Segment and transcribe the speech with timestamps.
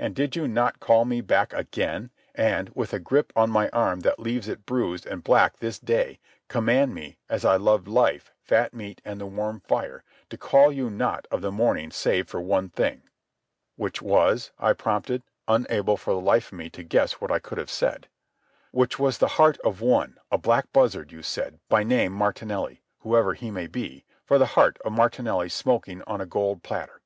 [0.00, 4.00] And did you not call me back again, and, with a grip on my arm
[4.00, 8.74] that leaves it bruised and black this day, command me, as I loved life, fat
[8.74, 12.68] meat, and the warm fire, to call you not of the morning save for one
[12.70, 13.02] thing?"
[13.76, 17.58] "Which was?" I prompted, unable for the life of me to guess what I could
[17.58, 18.08] have said.
[18.72, 23.52] "Which was the heart of one, a black buzzard, you said, by name Martinelli—whoever he
[23.52, 27.02] may be—for the heart of Martinelli smoking on a gold platter.